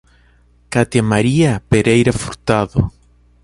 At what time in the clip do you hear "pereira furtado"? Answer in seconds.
1.69-2.91